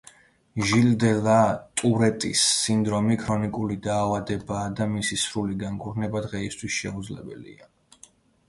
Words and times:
ჟილ 0.69 0.87
დე 1.01 1.09
ლა 1.25 1.35
ტურეტის 1.81 2.45
სინდრომი 2.61 3.17
ქრონიკული 3.25 3.77
დაავადებაა 3.89 4.73
და 4.81 4.89
მისი 4.95 5.21
სრული 5.25 5.61
განკურნება 5.67 6.23
დღეისათვის 6.27 6.79
შეუძლებელია. 6.81 7.71